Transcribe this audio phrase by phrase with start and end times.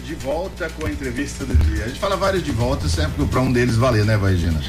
[0.00, 1.84] De volta com a entrevista do dia.
[1.84, 4.60] A gente fala vários de volta, sempre para um deles valer, né, Vagina?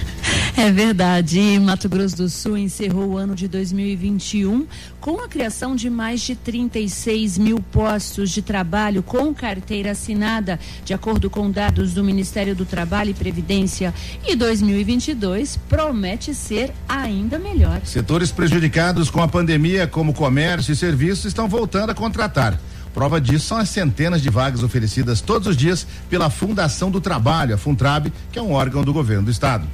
[0.58, 1.60] É verdade.
[1.60, 4.68] Mato Grosso do Sul encerrou o ano de 2021
[5.00, 10.94] com a criação de mais de 36 mil postos de trabalho com carteira assinada, de
[10.94, 13.94] acordo com dados do Ministério do Trabalho e Previdência.
[14.28, 17.82] E 2022 promete ser ainda melhor.
[17.86, 22.60] Setores prejudicados com a pandemia, como comércio e serviços, estão voltando a contratar.
[22.94, 27.56] Prova disso são as centenas de vagas oferecidas todos os dias pela Fundação do Trabalho,
[27.56, 29.66] a Funtrab, que é um órgão do governo do estado.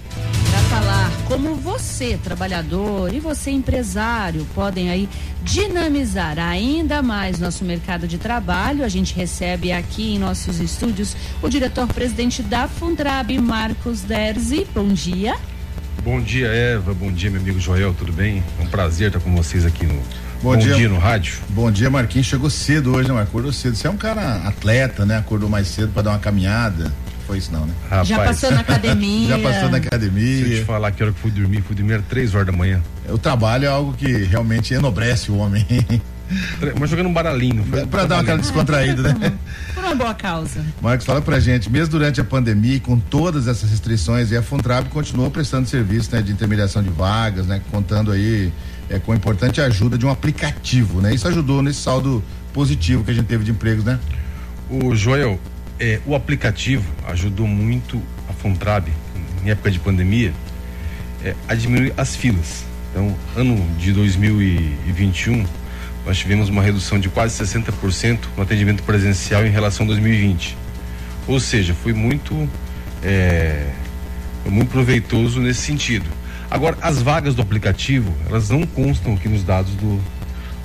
[0.50, 5.10] Para falar como você, trabalhador, e você, empresário, podem aí
[5.44, 11.50] dinamizar ainda mais nosso mercado de trabalho, a gente recebe aqui em nossos estúdios o
[11.50, 14.68] diretor-presidente da Funtrab, Marcos Derzi.
[14.74, 15.36] Bom dia.
[16.04, 16.94] Bom dia, Eva.
[16.94, 17.94] Bom dia, meu amigo Joel.
[17.94, 18.44] Tudo bem?
[18.60, 20.02] É um prazer estar com vocês aqui no
[20.42, 21.40] Bom, Bom dia, dia, no rádio.
[21.50, 22.28] Bom dia, Marquinhos.
[22.28, 23.22] Chegou cedo hoje, né?
[23.22, 23.76] Acordou cedo.
[23.76, 25.18] Você é um cara atleta, né?
[25.18, 26.94] Acordou mais cedo para dar uma caminhada.
[27.26, 27.74] Foi isso não, né?
[27.90, 29.28] Rapaz, Já passou na academia.
[29.36, 30.44] Já passou na academia.
[30.44, 32.54] Deixa eu te falar que hora que fui dormir, fui dormir às três horas da
[32.54, 32.82] manhã.
[33.10, 35.66] O trabalho é algo que realmente enobrece o homem.
[36.80, 37.66] Mas jogando um baralhinho.
[37.90, 39.34] Para dar uma cara descontraída, né?
[39.74, 40.64] Por uma boa causa.
[40.82, 45.32] Marcos, fala pra gente, mesmo durante a pandemia, com todas essas restrições, a Fontrab continuou
[45.32, 47.62] prestando serviço né, de intermediação de vagas, né?
[47.72, 48.52] Contando aí
[48.90, 51.14] é, com a importante ajuda de um aplicativo, né?
[51.14, 54.00] Isso ajudou nesse saldo positivo que a gente teve de empregos, né?
[54.70, 55.40] O Joel,
[55.80, 58.92] é, o aplicativo ajudou muito a Fontrab,
[59.44, 60.34] em época de pandemia,
[61.24, 62.66] é, a diminuir as filas.
[62.92, 65.46] Então, ano de 2021,
[66.06, 70.58] nós tivemos uma redução de quase 60% no atendimento presencial em relação a 2020.
[71.28, 72.50] Ou seja, foi muito,
[73.04, 73.68] é,
[74.44, 76.06] foi muito proveitoso nesse sentido.
[76.50, 80.00] Agora, as vagas do aplicativo, elas não constam aqui nos dados do,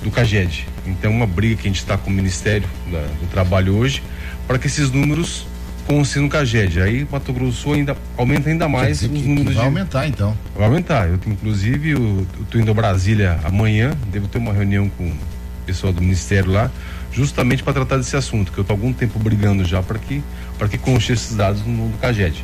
[0.03, 0.67] do CAGED.
[0.85, 4.01] Então, uma briga que a gente está com o Ministério da, do Trabalho hoje,
[4.47, 5.45] para que esses números
[5.85, 6.81] constem no CAGED.
[6.81, 9.55] Aí, Mato Grosso ainda aumenta ainda mais os números.
[9.55, 9.59] Vai de...
[9.59, 10.37] aumentar, então.
[10.55, 11.09] Vai aumentar.
[11.09, 15.17] Eu, inclusive, eu estou indo a Brasília amanhã, devo ter uma reunião com o
[15.65, 16.71] pessoal do Ministério lá,
[17.11, 20.23] justamente para tratar desse assunto, que eu estou algum tempo brigando já para que,
[20.69, 22.43] que conste esses dados no, no CAGED.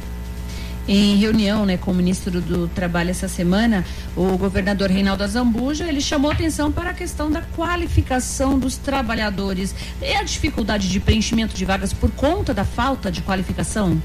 [0.91, 3.85] Em reunião né, com o ministro do Trabalho essa semana,
[4.16, 9.75] o governador Reinaldo Azambuja, ele chamou atenção para a questão da qualificação dos trabalhadores.
[10.01, 14.01] E a dificuldade de preenchimento de vagas por conta da falta de qualificação?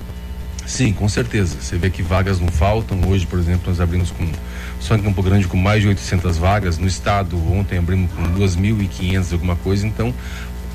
[0.67, 1.57] Sim, com certeza.
[1.59, 3.01] Você vê que vagas não faltam.
[3.09, 4.31] Hoje, por exemplo, nós abrimos com
[4.79, 6.77] só em Campo Grande com mais de 800 vagas.
[6.77, 9.87] No estado, ontem abrimos com 2.500 alguma coisa.
[9.87, 10.13] Então,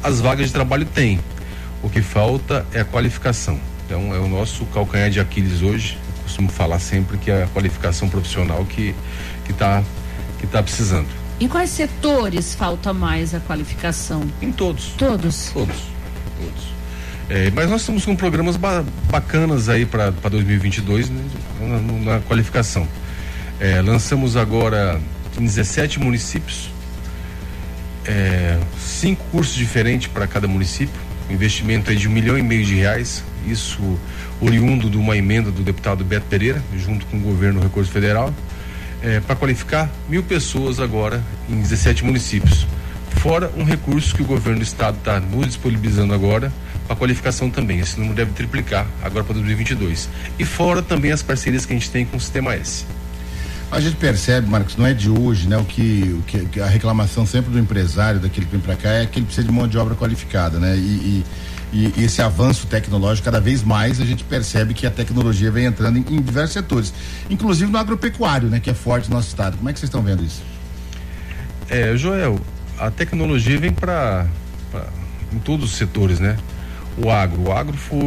[0.01, 1.19] as vagas de trabalho tem.
[1.83, 3.59] O que falta é a qualificação.
[3.89, 5.97] Então é o nosso calcanhar de Aquiles hoje.
[6.17, 8.93] Eu costumo falar sempre que é a qualificação profissional que
[9.45, 9.83] que está
[10.37, 11.07] que tá precisando.
[11.39, 14.21] Em quais setores falta mais a qualificação?
[14.39, 14.89] Em todos.
[14.95, 15.49] Todos.
[15.51, 15.75] Todos.
[16.37, 16.63] Todos.
[17.31, 21.23] É, mas nós estamos com programas ba bacanas aí para 2022 né,
[21.59, 21.79] na,
[22.13, 22.87] na, qualificação.
[23.59, 25.01] É, lançamos agora
[25.35, 26.69] em 17 municípios,
[28.05, 32.75] é, cinco cursos diferentes para cada município, investimento aí de um milhão e meio de
[32.75, 33.99] reais, isso
[34.41, 38.33] oriundo de uma emenda do deputado Beto Pereira, junto com o governo do Recurso Federal,
[39.01, 42.67] é, para qualificar mil pessoas agora em 17 municípios.
[43.17, 46.51] Fora um recurso que o governo do estado está nos disponibilizando agora
[46.87, 47.79] para qualificação também.
[47.79, 50.09] Esse número deve triplicar agora para 2022.
[50.37, 52.85] E fora também as parcerias que a gente tem com o Sistema S.
[53.71, 55.55] A gente percebe, Marcos, não é de hoje, né?
[55.57, 59.05] O que, o que a reclamação sempre do empresário, daquele que vem para cá, é
[59.05, 60.75] que ele precisa de mão de obra qualificada, né?
[60.75, 61.25] E, e,
[61.71, 65.97] e, esse avanço tecnológico, cada vez mais a gente percebe que a tecnologia vem entrando
[65.97, 66.93] em, em, diversos setores,
[67.29, 68.59] inclusive no agropecuário, né?
[68.59, 69.57] Que é forte no nosso estado.
[69.57, 70.41] Como é que vocês estão vendo isso?
[71.69, 72.39] É, Joel,
[72.77, 74.25] a tecnologia vem para
[75.31, 76.37] em todos os setores, né?
[77.03, 77.41] o agro.
[77.41, 77.97] O agro, for,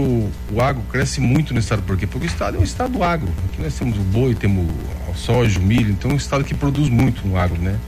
[0.51, 2.07] o agro cresce muito no estado, por quê?
[2.07, 3.29] Porque o estado é um estado agro.
[3.47, 4.69] Aqui nós temos o boi, temos
[5.09, 7.79] o soja, o milho, então é um estado que produz muito no agro, né?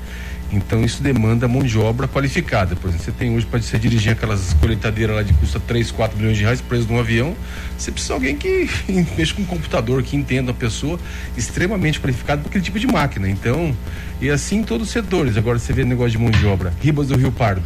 [0.55, 2.77] Então isso demanda mão de obra qualificada.
[2.77, 6.17] Por exemplo, você tem hoje para você dirigir aquelas colheitadeiras lá de custa 3, 4
[6.17, 7.37] milhões de reais preso num avião,
[7.77, 8.71] você precisa de alguém que
[9.17, 10.99] mexa com um computador, que entenda a pessoa
[11.37, 13.29] extremamente qualificada para aquele tipo de máquina.
[13.29, 13.77] Então,
[14.21, 15.37] e assim em todos os setores.
[15.37, 16.73] Agora você vê negócio de mão de obra.
[16.81, 17.63] Ribas do Rio Pardo.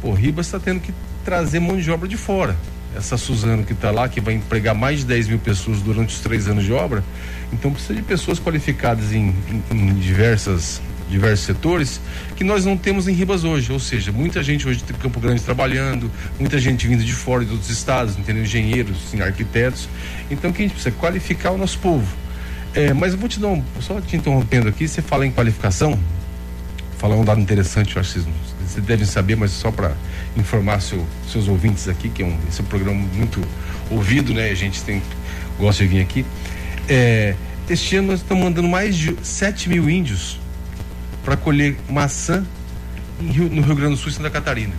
[0.00, 0.92] Pô, Ribas está tendo que
[1.24, 2.56] trazer mão de obra de fora.
[2.96, 6.20] essa Suzano que está lá, que vai empregar mais de 10 mil pessoas durante os
[6.20, 7.02] três anos de obra,
[7.52, 10.80] então precisa de pessoas qualificadas em, em, em diversas
[11.14, 12.00] diversos setores
[12.36, 15.40] que nós não temos em Ribas hoje, ou seja, muita gente hoje de Campo Grande
[15.42, 18.42] trabalhando, muita gente vindo de fora de outros estados, entendeu?
[18.42, 19.88] engenheiros, assim, arquitetos.
[20.30, 22.06] Então, que a gente precisa qualificar o nosso povo.
[22.74, 25.96] É, mas eu vou te dar um, só te interrompendo aqui, você fala em qualificação,
[26.98, 28.34] falar um dado interessante, eu acho que vocês,
[28.66, 29.92] vocês devem saber, mas só para
[30.36, 33.40] informar seu, seus ouvintes aqui, que é um, esse é um programa muito
[33.88, 34.50] ouvido, né?
[34.50, 35.00] A gente tem,
[35.56, 36.26] gosta de vir aqui.
[36.88, 37.36] É,
[37.70, 40.40] este ano nós estamos mandando mais de 7 mil índios
[41.24, 42.44] para colher maçã
[43.20, 44.74] Rio, no Rio Grande do Sul e Santa Catarina.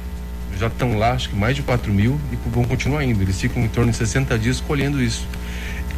[0.59, 3.21] Já estão lá, acho que mais de 4 mil e vão continuar indo.
[3.21, 5.27] Eles ficam em torno de 60 dias colhendo isso.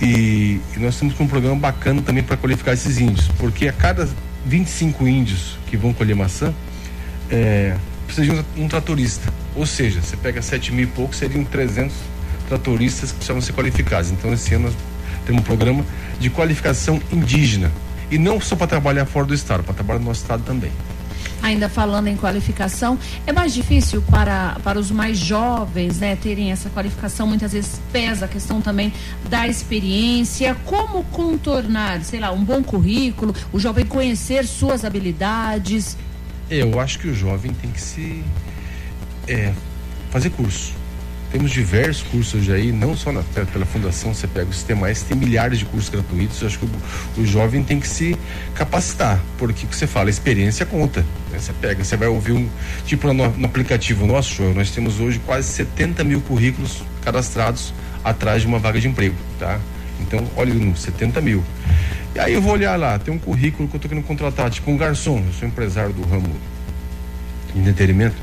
[0.02, 4.08] E, e nós temos um programa bacana também para qualificar esses índios, porque a cada
[4.46, 6.54] 25 índios que vão colher maçã,
[7.30, 9.32] é, precisa de um, um, tratorista.
[9.56, 11.94] Ou seja, você pega 7 mil e pouco, seriam 300
[12.48, 14.10] tratoristas que precisavam ser qualificados.
[14.12, 14.76] Então, esse ano nós
[15.26, 15.86] temos um programa
[16.20, 17.72] de qualificação indígena.
[18.10, 20.72] E não só para trabalhar fora do estado, para trabalhar no nosso estado também.
[21.42, 26.70] Ainda falando em qualificação, é mais difícil para, para os mais jovens né, terem essa
[26.70, 27.28] qualificação.
[27.28, 28.92] Muitas vezes pesa a questão também
[29.30, 30.56] da experiência.
[30.66, 35.98] Como contornar, sei lá, um bom currículo, o jovem conhecer suas habilidades?
[36.50, 38.24] Eu acho que o jovem tem que se
[39.28, 39.54] é,
[40.10, 40.74] fazer curso.
[41.32, 45.18] Temos diversos cursos aí, não só na, pela Fundação Você pega o Sistema S, tem
[45.18, 46.42] milhares de cursos gratuitos.
[46.42, 48.18] Eu acho que o, o jovem tem que se
[48.56, 51.02] capacitar, porque o que você fala, experiência conta.
[51.32, 51.40] Né?
[51.40, 52.48] Você pega, você vai ouvir um.
[52.86, 57.74] Tipo no, no aplicativo nosso, nós temos hoje quase 70 mil currículos cadastrados
[58.04, 59.60] atrás de uma vaga de emprego, tá?
[60.00, 61.44] Então, olha o número, 70 mil.
[62.16, 64.72] E aí eu vou olhar lá, tem um currículo que eu estou querendo contratar, tipo
[64.72, 66.30] um garçom, eu sou empresário do ramo
[67.56, 68.16] entretenimento.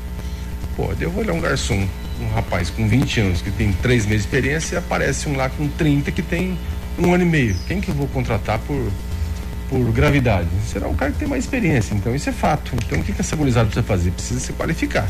[0.76, 1.86] Pô, eu vou olhar um garçom,
[2.20, 5.48] um rapaz com 20 anos que tem 3 meses de experiência e aparece um lá
[5.48, 6.58] com 30 que tem
[6.98, 7.56] um ano e meio.
[7.66, 8.90] Quem que eu vou contratar por,
[9.68, 10.48] por gravidade?
[10.66, 11.94] Será o cara que tem mais experiência.
[11.94, 12.72] Então isso é fato.
[12.74, 14.10] Então o que, que essa gurizada precisa fazer?
[14.12, 15.08] Precisa se qualificar.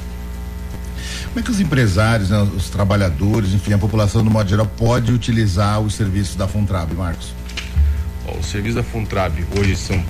[1.26, 5.12] Como é que os empresários, né, os trabalhadores, enfim, a população no modo geral pode
[5.12, 7.34] utilizar os serviços da Funtrab, Marcos?
[8.26, 10.02] Ó, os serviços da Funtrab hoje são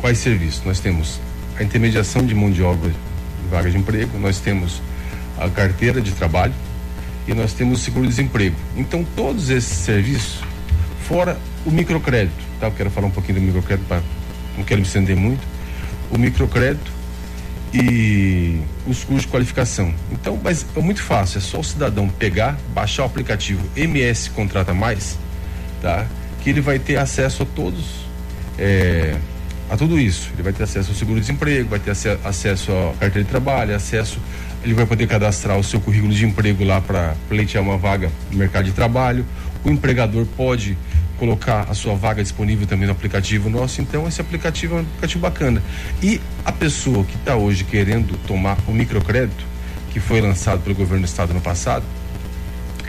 [0.00, 0.62] quais serviços?
[0.64, 1.20] Nós temos
[1.56, 4.82] a intermediação de mão de obra de vaga de emprego, nós temos
[5.40, 6.54] a carteira de trabalho
[7.26, 8.56] e nós temos o seguro-desemprego.
[8.76, 10.40] Então, todos esses serviços,
[11.08, 12.66] fora o microcrédito, tá?
[12.66, 14.02] Eu quero falar um pouquinho do microcrédito, pra,
[14.56, 15.40] não quero me estender muito.
[16.10, 16.90] O microcrédito
[17.72, 19.94] e os cursos de qualificação.
[20.10, 24.74] Então, mas é muito fácil, é só o cidadão pegar, baixar o aplicativo MS Contrata
[24.74, 25.18] Mais,
[25.80, 26.06] tá?
[26.42, 28.06] Que ele vai ter acesso a todos,
[28.58, 29.16] é,
[29.70, 30.30] a tudo isso.
[30.34, 34.20] Ele vai ter acesso ao seguro-desemprego, vai ter acesso à carteira de trabalho, acesso
[34.62, 38.36] ele vai poder cadastrar o seu currículo de emprego lá para pleitear uma vaga no
[38.36, 39.24] mercado de trabalho.
[39.64, 40.76] O empregador pode
[41.18, 43.80] colocar a sua vaga disponível também no aplicativo nosso.
[43.80, 45.62] Então, esse aplicativo é um aplicativo bacana.
[46.02, 49.44] E a pessoa que está hoje querendo tomar o microcrédito,
[49.90, 51.84] que foi lançado pelo governo do estado no passado,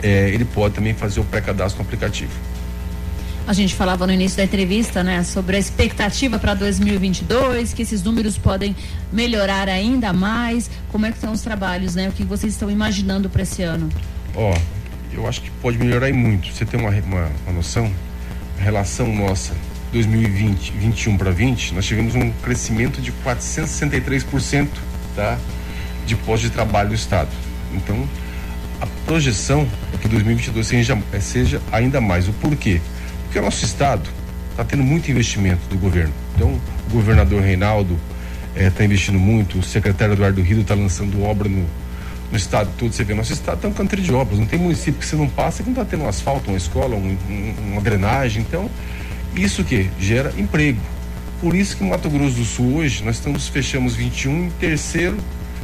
[0.02, 2.32] é, ele pode também fazer o pré-cadastro no aplicativo.
[3.46, 8.02] A gente falava no início da entrevista, né, sobre a expectativa para 2022, que esses
[8.02, 8.74] números podem
[9.12, 10.70] melhorar ainda mais.
[10.90, 12.08] Como é que estão os trabalhos, né?
[12.08, 13.88] O que vocês estão imaginando para esse ano?
[14.36, 14.60] Ó, oh,
[15.12, 16.52] eu acho que pode melhorar e muito.
[16.52, 17.92] Você tem uma, uma, uma noção?
[18.60, 19.52] A relação nossa
[19.92, 24.68] 2020, 21 para 20, nós tivemos um crescimento de 463%,
[25.16, 25.36] tá?
[26.06, 27.30] De postos de trabalho do estado.
[27.74, 28.08] Então,
[28.80, 32.28] a projeção é que 2022 seja, seja ainda mais.
[32.28, 32.80] O porquê?
[33.32, 34.10] Porque o nosso estado
[34.50, 36.12] está tendo muito investimento do governo.
[36.34, 37.98] Então, o governador Reinaldo
[38.54, 41.64] está eh, investindo muito, o secretário Eduardo Rido está lançando obra no,
[42.30, 42.92] no estado todo.
[42.92, 44.38] Você vê, nosso estado está um canteiro de obras.
[44.38, 46.94] Não tem município que você não passa que não está tendo um asfalto, uma escola,
[46.94, 48.42] um, um, uma drenagem.
[48.42, 48.70] Então,
[49.34, 50.82] isso que gera emprego.
[51.40, 55.16] Por isso que Mato Grosso do Sul hoje nós estamos fechamos 21 em terceiro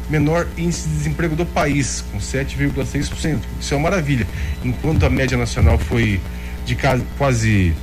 [0.09, 3.41] menor índice de desemprego do país, com 7,6%.
[3.61, 4.27] Isso é uma maravilha.
[4.65, 6.19] Enquanto a média nacional foi
[6.75, 6.77] de
[7.17, 7.75] quase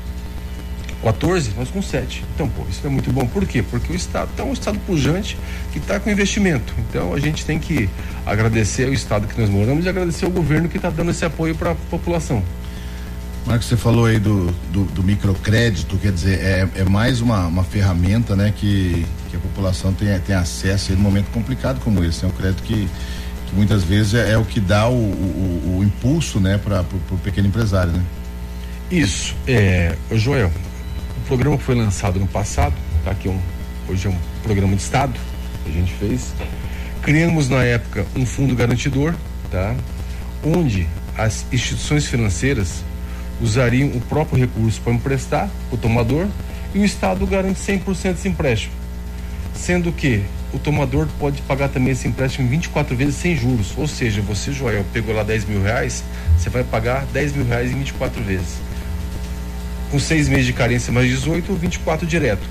[1.03, 2.23] 14, nós com 7.
[2.33, 3.25] Então, pô, isso é muito bom.
[3.27, 3.63] Por quê?
[3.63, 5.37] Porque o Estado está um Estado pujante
[5.71, 6.73] que está com investimento.
[6.89, 7.89] Então, a gente tem que
[8.25, 11.55] agradecer ao Estado que nós moramos e agradecer ao governo que está dando esse apoio
[11.55, 12.43] para a população.
[13.45, 17.63] Marcos, você falou aí do, do, do microcrédito, quer dizer, é, é mais uma, uma
[17.63, 22.25] ferramenta né, que, que a população tem, tem acesso em um momento complicado como esse.
[22.25, 22.87] É um crédito que,
[23.47, 27.17] que muitas vezes é, é o que dá o, o, o impulso né, para o
[27.19, 27.91] pequeno empresário.
[27.91, 28.01] Né?
[28.91, 29.35] Isso.
[29.47, 30.51] É, Joel,
[31.17, 33.15] o programa foi lançado no passado, tá?
[33.25, 33.39] É um,
[33.89, 35.19] hoje é um programa de Estado
[35.63, 36.33] que a gente fez.
[37.01, 39.15] Criamos na época um fundo garantidor,
[39.49, 39.75] tá?
[40.43, 40.87] Onde
[41.17, 42.83] as instituições financeiras
[43.41, 46.27] usariam o próprio recurso para emprestar o tomador
[46.73, 48.73] e o Estado garante 100% desse empréstimo.
[49.55, 50.23] Sendo que
[50.53, 53.73] o tomador pode pagar também esse empréstimo em 24 vezes sem juros.
[53.77, 56.03] Ou seja, você, Joel, pegou lá 10 mil reais,
[56.37, 58.57] você vai pagar 10 mil reais em 24 vezes.
[59.95, 62.45] Com seis meses de carência mais 18 ou 24 direto.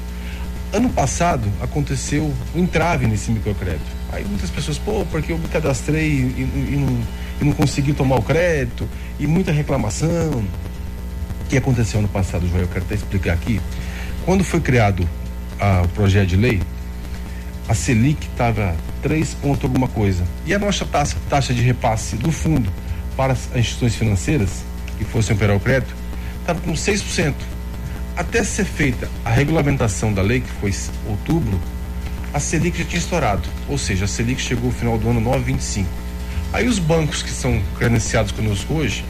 [0.73, 3.85] Ano passado aconteceu um entrave nesse microcrédito.
[4.11, 6.99] Aí muitas pessoas, pô, porque eu me cadastrei e, e, e, não,
[7.43, 8.89] e não consegui tomar o crédito,
[9.21, 10.09] e muita reclamação.
[10.09, 12.63] O que aconteceu ano passado, Joel?
[12.63, 13.61] Eu quero até explicar aqui.
[14.25, 15.07] Quando foi criado
[15.61, 16.63] a, o projeto de lei,
[17.69, 20.25] a Selic estava 3 ponto alguma coisa.
[20.47, 22.73] E a nossa taxa, taxa de repasse do fundo
[23.15, 24.65] para as instituições financeiras
[24.97, 26.04] que fossem operar o crédito
[26.45, 27.35] estava com 6%.
[28.17, 30.73] Até ser feita a regulamentação da lei, que foi
[31.09, 31.61] outubro,
[32.33, 33.49] a Selic já tinha estourado.
[33.69, 35.87] Ou seja, a Selic chegou no final do ano 9,25.
[36.53, 39.05] Aí os bancos que são credenciados conosco hoje,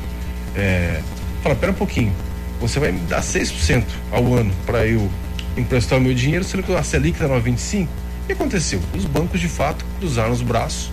[0.57, 1.01] é,
[1.43, 2.13] falaram, pera um pouquinho,
[2.61, 5.11] você vai me dar 6% ao ano para eu
[5.57, 7.85] emprestar o meu dinheiro, sendo que a Selic está 9,25%.
[7.85, 8.81] O que aconteceu?
[8.97, 10.91] Os bancos de fato cruzaram os braços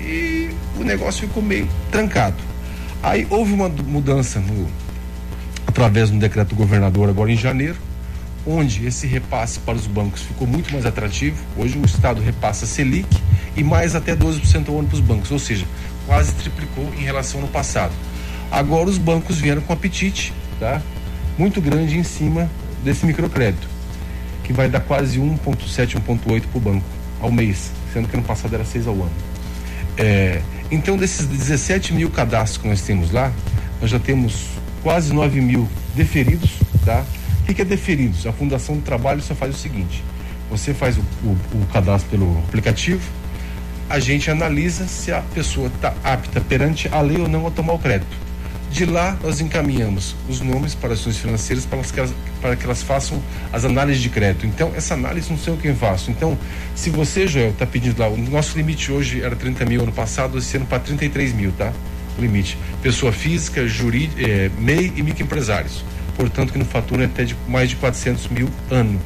[0.00, 2.42] e o negócio ficou meio trancado.
[3.00, 4.68] Aí houve uma mudança no,
[5.78, 7.76] através do decreto do governador agora em janeiro,
[8.44, 11.40] onde esse repasse para os bancos ficou muito mais atrativo.
[11.56, 13.06] Hoje o Estado repassa Selic
[13.56, 15.64] e mais até 12% ao ano para os bancos, ou seja,
[16.04, 17.92] quase triplicou em relação ao ano passado.
[18.50, 20.82] Agora os bancos vieram com apetite tá?
[21.38, 22.50] muito grande em cima
[22.82, 23.68] desse microcrédito,
[24.42, 26.86] que vai dar quase 1,7, 1,8 para o banco
[27.20, 29.12] ao mês, sendo que ano passado era 6 ao ano.
[29.96, 30.42] É,
[30.72, 33.32] então, desses 17 mil cadastros que nós temos lá,
[33.80, 36.50] nós já temos quase 9 mil deferidos.
[36.84, 37.04] Tá?
[37.40, 38.26] O que, é deferidos?
[38.26, 40.02] A Fundação do Trabalho só faz o seguinte:
[40.50, 43.02] você faz o, o, o cadastro pelo aplicativo,
[43.88, 47.72] a gente analisa se a pessoa está apta perante a lei ou não a tomar
[47.72, 48.28] o crédito.
[48.70, 52.64] De lá, nós encaminhamos os nomes para as instituições financeiras para, que elas, para que
[52.64, 53.20] elas façam
[53.50, 54.46] as análises de crédito.
[54.46, 56.10] Então, essa análise não sei eu faço.
[56.10, 56.36] Então,
[56.74, 60.36] se você, Joel, está pedindo lá, o nosso limite hoje era 30 mil ano passado,
[60.36, 61.72] esse ano para 33 mil, tá?
[62.18, 62.58] Limite.
[62.82, 65.84] Pessoa física, jurídica, é, MEI e microempresários.
[66.16, 69.00] Portanto, que não fatura até de mais de 400 mil ano.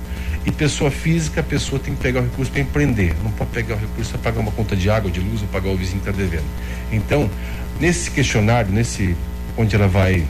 [0.45, 3.15] E pessoa física, a pessoa tem que pegar o recurso para empreender.
[3.23, 5.69] Não pode pegar o recurso para pagar uma conta de água, de luz ou pagar
[5.71, 6.47] o vizinho que está devendo.
[6.91, 7.31] Então,
[7.79, 9.15] nesse questionário, nesse
[9.57, 10.27] onde ela vai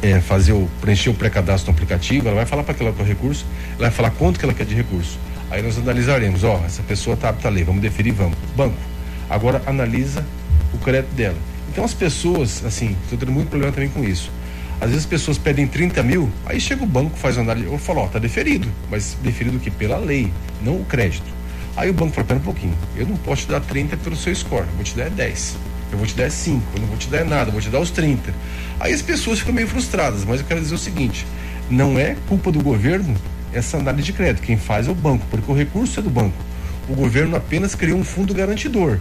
[0.00, 3.04] é, fazer o preencher o pré-cadastro no aplicativo, ela vai falar para que ela quer
[3.04, 5.18] recurso, ela vai falar quanto que ela quer de recurso.
[5.50, 8.38] Aí nós analisaremos, ó, essa pessoa está apta a ler, vamos deferir, vamos.
[8.56, 8.76] Banco,
[9.28, 10.24] agora analisa
[10.72, 11.36] o crédito dela.
[11.72, 14.30] Então as pessoas, assim, estou tendo muito problema também com isso.
[14.78, 17.78] Às vezes as pessoas pedem 30 mil, aí chega o banco, faz uma análise, eu
[17.78, 19.70] falo, ó, tá deferido, mas deferido que?
[19.70, 21.24] Pela lei, não o crédito.
[21.74, 24.34] Aí o banco fala, pera um pouquinho, eu não posso te dar 30 pelo seu
[24.34, 25.56] score, vou te dar 10
[25.90, 27.78] eu vou te dar 5, eu não vou te dar nada, eu vou te dar
[27.78, 28.34] os 30.
[28.80, 31.26] Aí as pessoas ficam meio frustradas, mas eu quero dizer o seguinte:
[31.70, 33.14] não é culpa do governo
[33.52, 36.36] essa análise de crédito, quem faz é o banco, porque o recurso é do banco.
[36.88, 38.98] O governo apenas criou um fundo garantidor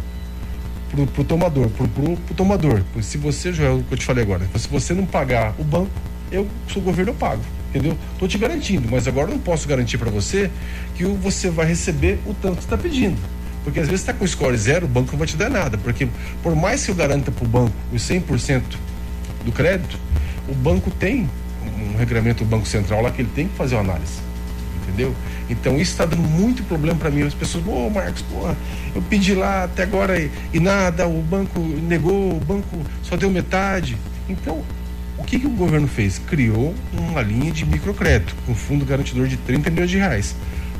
[0.91, 2.83] pro, pro tomador, pro, pro, pro tomador.
[3.01, 5.91] Se você, Joel, o que eu te falei agora, se você não pagar o banco,
[6.31, 7.41] eu sou governo, eu pago.
[7.69, 7.97] Entendeu?
[8.19, 10.51] Tô te garantindo, mas agora eu não posso garantir para você
[10.95, 13.17] que você vai receber o tanto que está pedindo.
[13.63, 15.77] Porque às vezes está com score zero, o banco não vai te dar nada.
[15.77, 16.07] Porque
[16.43, 18.61] por mais que eu garanta para o banco os 100%
[19.45, 19.97] do crédito,
[20.49, 21.29] o banco tem
[21.63, 24.30] um regulamento do Banco Central lá que ele tem que fazer uma análise.
[24.91, 25.15] Entendeu?
[25.49, 27.23] Então isso está dando muito problema para mim.
[27.23, 28.57] As pessoas, ô oh, Marcos, porra,
[28.93, 33.29] eu pedi lá até agora e, e, nada, o banco negou, o banco só deu
[33.29, 33.97] metade.
[34.27, 34.61] Então,
[35.17, 36.19] o que, que o governo fez?
[36.19, 40.35] Criou uma linha de microcrédito, um fundo garantidor de 30 milhões de reais.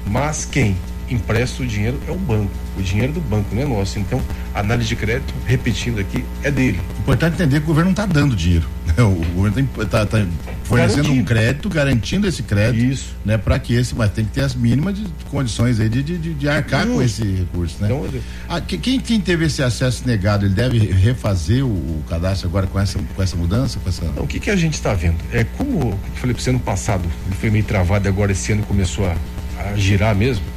[0.06, 0.76] Mas quem
[1.14, 2.52] empresta o dinheiro é o banco.
[2.78, 4.00] O dinheiro do banco não é nosso.
[4.00, 4.22] Então,
[4.54, 6.80] a análise de crédito, repetindo aqui, é dele.
[7.00, 8.68] Importante entender que o governo não está dando dinheiro.
[8.86, 9.04] Né?
[9.04, 10.26] O governo está tá,
[10.64, 11.22] fornecendo garantindo.
[11.22, 12.84] um crédito, garantindo esse crédito.
[12.84, 13.16] Isso.
[13.24, 16.18] Né, para que esse, mas tem que ter as mínimas de, condições aí de, de,
[16.18, 17.78] de, de arcar com esse recurso.
[17.80, 17.88] Né?
[17.92, 22.68] Então, ah, quem, quem teve esse acesso negado, ele deve refazer o, o cadastro agora
[22.68, 23.80] com essa, com essa mudança?
[23.80, 24.06] Com essa...
[24.06, 25.18] Não, o que, que a gente está vendo?
[25.32, 28.52] É como eu falei para você ano passado, ele foi meio travado e agora esse
[28.52, 29.16] ano começou a,
[29.60, 30.51] a girar mesmo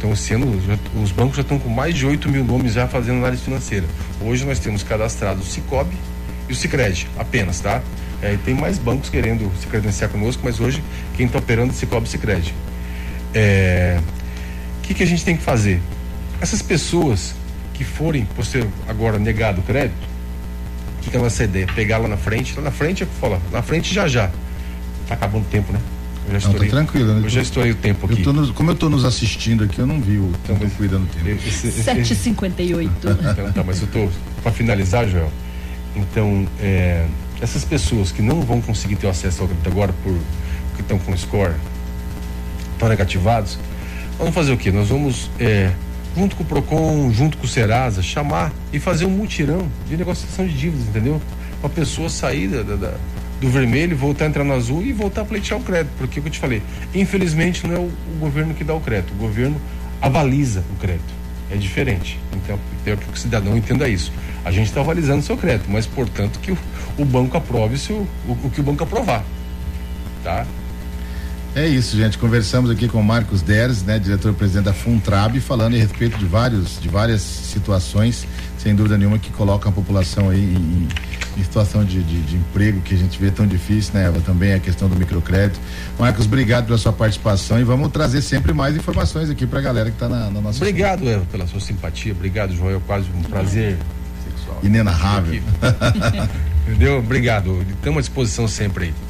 [0.00, 0.50] então, esse ano,
[1.02, 3.84] os bancos já estão com mais de 8 mil nomes já fazendo análise financeira.
[4.18, 5.94] Hoje nós temos cadastrado o Cicobi
[6.48, 7.82] e o Cicred, apenas, tá?
[8.22, 10.82] É, tem mais bancos querendo se credenciar conosco, mas hoje
[11.18, 12.54] quem está operando é o Cicobi e o Cicred.
[13.34, 14.00] É,
[14.78, 15.82] o que, que a gente tem que fazer?
[16.40, 17.34] Essas pessoas
[17.74, 20.08] que forem, por ser agora negado o crédito,
[20.96, 21.66] o que, que é a?
[21.74, 24.30] Pegar lá na frente, lá na frente, eu falo, na frente já já.
[25.06, 25.80] Tá acabando o tempo, né?
[26.30, 27.14] Eu já estourei, não, tá tranquilo.
[27.14, 27.20] Né?
[27.24, 28.24] Eu já estourei o tempo aqui.
[28.24, 31.06] Eu nos, como eu estou nos assistindo aqui, eu não vi o então, tempo cuidando
[31.06, 31.42] do tempo.
[31.42, 32.90] 7h58.
[32.98, 34.10] então tá, mas eu estou,
[34.42, 35.30] para finalizar, Joel,
[35.96, 37.04] Então, é,
[37.40, 40.14] essas pessoas que não vão conseguir ter acesso ao crédito agora por
[40.76, 41.54] que estão com score,
[42.72, 43.58] estão negativados,
[44.16, 44.70] vamos fazer o quê?
[44.70, 45.72] Nós vamos, é,
[46.16, 50.46] junto com o PROCON, junto com o Serasa, chamar e fazer um mutirão de negociação
[50.46, 51.20] de dívidas, entendeu?
[51.60, 52.94] Uma pessoa sair da, da,
[53.40, 55.92] do vermelho, voltar a entrar no azul e voltar a pleitear o crédito.
[55.96, 56.62] Porque o que eu te falei,
[56.94, 59.60] infelizmente não é o, o governo que dá o crédito, o governo
[60.00, 61.20] avaliza o crédito.
[61.50, 62.18] É diferente.
[62.32, 64.12] Então, eu que o cidadão entenda isso.
[64.44, 66.58] A gente está avalizando o seu crédito, mas portanto que o,
[66.96, 69.24] o banco aprove -se o, o que o banco aprovar.
[70.22, 70.46] Tá?
[71.54, 72.16] É isso, gente.
[72.16, 76.80] Conversamos aqui com o Marcos Deres, né, diretor-presidente da Funtrab, falando a respeito de vários,
[76.80, 78.26] de várias situações,
[78.56, 80.88] sem dúvida nenhuma, que colocam a população aí em,
[81.36, 84.20] em situação de, de, de, emprego que a gente vê tão difícil, né, Eva?
[84.20, 85.58] Também a questão do microcrédito.
[85.98, 89.90] Marcos, obrigado pela sua participação e vamos trazer sempre mais informações aqui para a galera
[89.90, 90.58] que está na, na, nossa.
[90.58, 92.12] Obrigado, Eva, pela sua simpatia.
[92.12, 92.80] Obrigado, Joel.
[92.86, 93.76] Quase um prazer
[94.24, 94.60] sexual.
[94.62, 95.42] Inenarrável.
[96.68, 96.98] Entendeu?
[96.98, 97.66] Obrigado.
[97.68, 99.09] Estamos à disposição sempre aí.